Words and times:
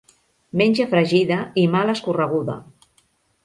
Menja 0.61 0.87
fregida 0.93 1.39
i 1.65 1.67
mal 1.77 1.95
escorreguda. 1.95 2.59